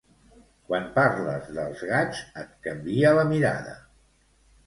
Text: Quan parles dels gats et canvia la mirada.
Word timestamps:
Quan 0.69 0.85
parles 0.93 1.51
dels 1.57 1.83
gats 1.91 2.23
et 2.43 2.57
canvia 2.69 3.11
la 3.19 3.27
mirada. 3.35 3.77